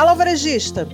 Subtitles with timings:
[0.00, 0.88] Alô, varejista!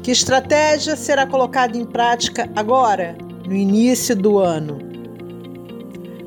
[0.00, 4.78] Que estratégia será colocada em prática agora, no início do ano?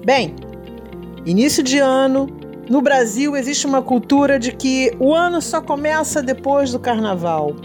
[0.03, 0.35] Bem,
[1.25, 2.27] início de ano,
[2.69, 7.55] no Brasil existe uma cultura de que o ano só começa depois do carnaval,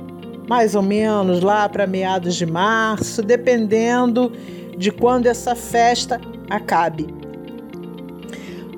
[0.49, 4.31] mais ou menos lá para meados de março, dependendo
[4.79, 7.22] de quando essa festa acabe.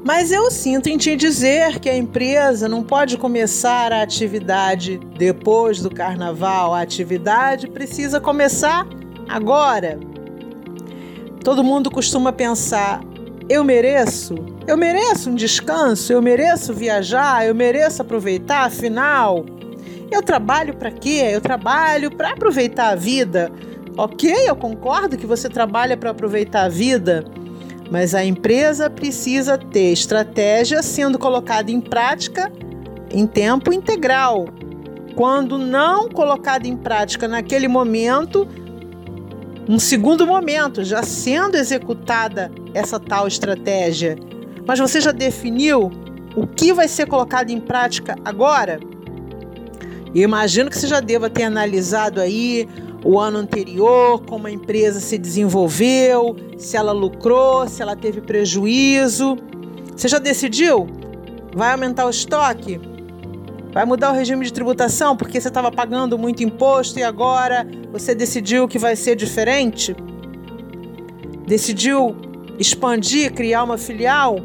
[0.04, 5.80] Mas eu sinto em te dizer que a empresa não pode começar a atividade depois
[5.80, 6.74] do carnaval.
[6.74, 8.86] A atividade precisa começar
[9.26, 9.98] agora.
[11.42, 13.00] Todo mundo costuma pensar:
[13.48, 14.34] eu mereço?
[14.66, 16.12] Eu mereço um descanso?
[16.12, 17.46] Eu mereço viajar?
[17.46, 18.66] Eu mereço aproveitar?
[18.66, 19.46] Afinal,
[20.10, 21.30] eu trabalho para quê?
[21.32, 23.50] Eu trabalho para aproveitar a vida.
[23.96, 27.24] Ok, eu concordo que você trabalha para aproveitar a vida
[27.90, 32.50] mas a empresa precisa ter estratégia sendo colocada em prática
[33.10, 34.46] em tempo integral.
[35.14, 38.48] Quando não colocada em prática naquele momento,
[39.68, 44.16] um segundo momento, já sendo executada essa tal estratégia.
[44.66, 45.92] Mas você já definiu
[46.34, 48.80] o que vai ser colocado em prática agora?
[50.14, 52.68] Eu imagino que você já deva ter analisado aí
[53.04, 59.36] o ano anterior, como a empresa se desenvolveu, se ela lucrou, se ela teve prejuízo.
[59.94, 60.88] Você já decidiu?
[61.54, 62.80] Vai aumentar o estoque?
[63.72, 68.14] Vai mudar o regime de tributação porque você estava pagando muito imposto e agora você
[68.14, 69.94] decidiu que vai ser diferente?
[71.46, 72.16] Decidiu
[72.58, 74.36] expandir, criar uma filial?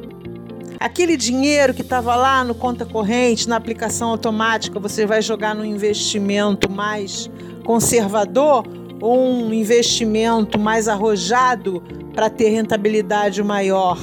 [0.80, 5.64] Aquele dinheiro que estava lá no conta corrente, na aplicação automática, você vai jogar no
[5.64, 7.30] investimento mais
[7.70, 8.66] conservador
[9.00, 11.84] ou um investimento mais arrojado
[12.16, 13.96] para ter rentabilidade maior?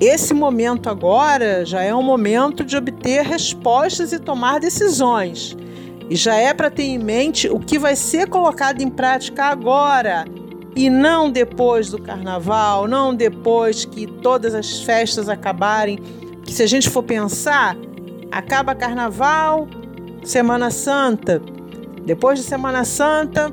[0.00, 5.56] Esse momento agora já é um momento de obter respostas e tomar decisões.
[6.08, 10.24] E já é para ter em mente o que vai ser colocado em prática agora
[10.74, 15.96] e não depois do carnaval, não depois que todas as festas acabarem.
[16.44, 17.76] Que se a gente for pensar,
[18.32, 19.68] acaba carnaval,
[20.24, 21.40] Semana Santa,
[22.04, 23.50] depois de Semana Santa,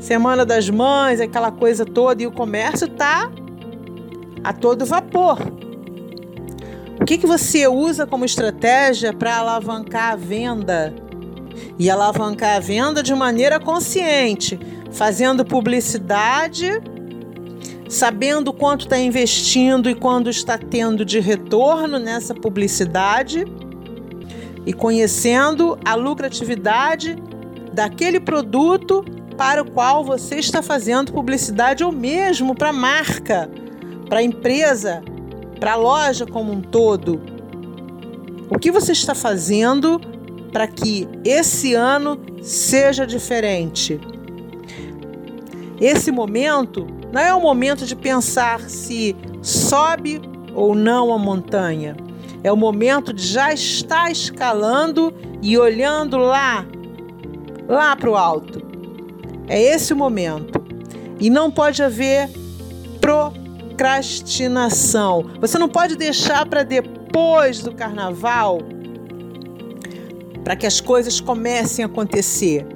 [0.00, 3.30] Semana das Mães, aquela coisa toda, e o comércio tá
[4.42, 5.38] a todo vapor.
[7.00, 10.94] O que, que você usa como estratégia para alavancar a venda?
[11.78, 14.58] E alavancar a venda de maneira consciente,
[14.92, 16.70] fazendo publicidade,
[17.88, 23.44] sabendo quanto está investindo e quando está tendo de retorno nessa publicidade
[24.66, 27.16] e conhecendo a lucratividade
[27.74, 29.04] daquele produto
[29.36, 33.50] para o qual você está fazendo publicidade ou mesmo para a marca,
[34.08, 35.02] para a empresa,
[35.58, 37.20] para a loja como um todo.
[38.48, 40.00] O que você está fazendo
[40.52, 44.00] para que esse ano seja diferente?
[45.80, 50.22] Esse momento não é o momento de pensar se sobe
[50.54, 51.96] ou não a montanha.
[52.44, 55.12] É o momento de já estar escalando
[55.42, 56.64] e olhando lá
[57.68, 58.62] lá para o alto.
[59.46, 60.64] É esse o momento.
[61.20, 62.30] E não pode haver
[63.00, 65.30] procrastinação.
[65.40, 68.60] Você não pode deixar para depois do carnaval
[70.42, 72.66] para que as coisas comecem a acontecer.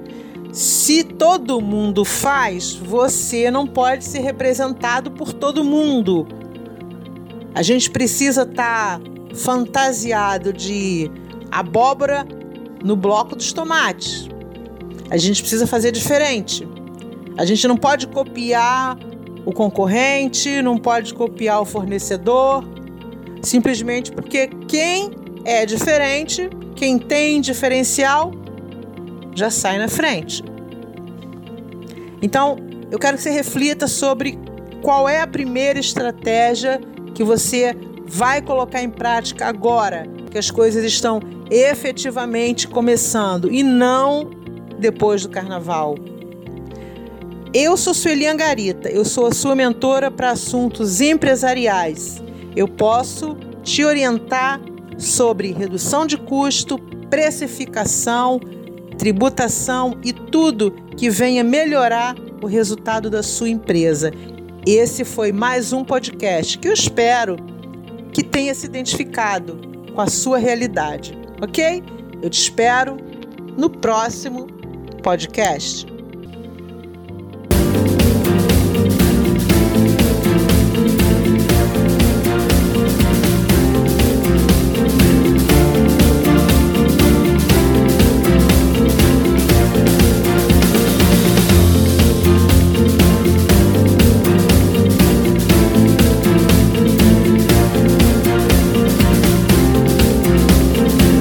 [0.51, 6.27] Se todo mundo faz, você não pode ser representado por todo mundo.
[7.53, 9.01] A gente precisa estar tá
[9.35, 11.11] fantasiado de
[11.51, 12.25] abóbora
[12.83, 14.27] no bloco dos tomates.
[15.09, 16.67] A gente precisa fazer diferente.
[17.37, 18.97] A gente não pode copiar
[19.45, 22.63] o concorrente, não pode copiar o fornecedor,
[23.41, 25.11] simplesmente porque quem
[25.45, 28.31] é diferente, quem tem diferencial,
[29.33, 30.43] já sai na frente.
[32.21, 32.57] Então,
[32.91, 34.37] eu quero que você reflita sobre
[34.81, 36.79] qual é a primeira estratégia
[37.15, 44.29] que você vai colocar em prática agora, que as coisas estão efetivamente começando e não
[44.79, 45.95] depois do carnaval.
[47.53, 52.21] Eu sou Sueli Angarita, eu sou a sua mentora para assuntos empresariais.
[52.55, 54.61] Eu posso te orientar
[54.97, 56.77] sobre redução de custo,
[57.09, 58.39] precificação,
[58.97, 64.11] tributação e tudo que venha melhorar o resultado da sua empresa.
[64.65, 67.37] Esse foi mais um podcast que eu espero
[68.13, 69.59] que tenha se identificado
[69.95, 71.83] com a sua realidade, ok?
[72.21, 72.97] Eu te espero
[73.57, 74.47] no próximo
[75.01, 75.98] podcast.